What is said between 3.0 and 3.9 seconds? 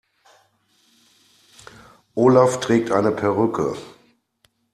Perücke.